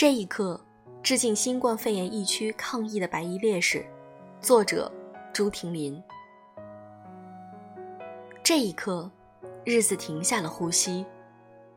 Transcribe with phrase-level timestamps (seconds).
[0.00, 0.58] 这一刻，
[1.02, 3.84] 致敬新冠肺炎疫区抗疫的白衣烈士。
[4.40, 4.90] 作者：
[5.30, 6.02] 朱婷林。
[8.42, 9.10] 这一刻，
[9.62, 11.04] 日子停下了呼吸，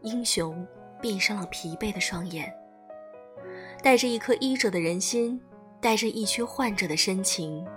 [0.04, 0.66] 英雄
[1.02, 2.50] 闭上了疲惫的双眼，
[3.82, 5.38] 带着一颗医者的人心，
[5.82, 7.68] 带着疫区患者的深情。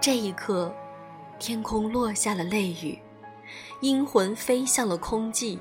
[0.00, 0.74] 这一刻，
[1.38, 2.98] 天空落下了泪雨，
[3.82, 5.58] 阴魂飞向了空寂。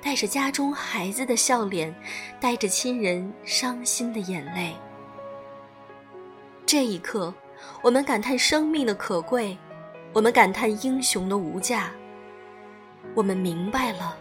[0.00, 1.94] 带着家中孩子的笑脸，
[2.40, 4.74] 带着亲人伤心的眼泪。
[6.64, 7.34] 这一刻，
[7.82, 9.56] 我们感叹生命的可贵，
[10.12, 11.90] 我们感叹英雄的无价。
[13.14, 14.16] 我们明白了，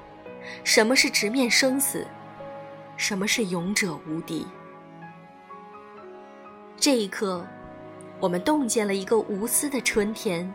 [0.64, 2.08] 什么是直面生死，
[2.96, 4.48] 什么是勇者无敌。
[6.76, 7.46] 这一刻，
[8.20, 10.52] 我们洞见了一个无私的春天，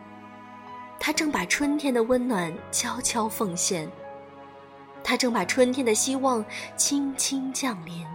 [0.99, 3.89] 它正把春天的温暖悄悄奉献。
[5.03, 6.43] 他正把春天的希望
[6.77, 8.05] 轻轻降临，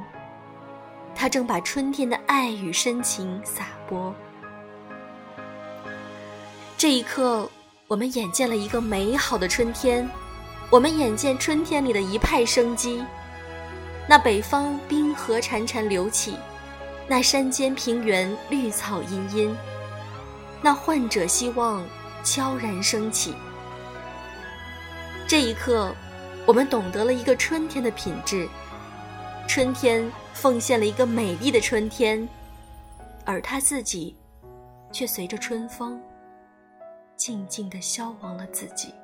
[1.15, 4.15] 他正把春天的爱与深情洒播。
[6.79, 7.49] 这一刻，
[7.87, 10.09] 我们眼见了一个美好的春天，
[10.71, 13.05] 我们眼见春天里的一派生机。
[14.09, 16.37] 那北方冰河潺潺流起，
[17.07, 19.55] 那山间平原绿草茵茵，
[20.63, 21.85] 那患者希望
[22.25, 23.35] 悄然升起。
[25.27, 25.95] 这一刻。
[26.49, 28.49] 我们懂得了一个春天的品质，
[29.47, 32.27] 春天奉献了一个美丽的春天，
[33.27, 34.17] 而他自己，
[34.91, 36.01] 却随着春风，
[37.17, 38.95] 静静地消亡了自己。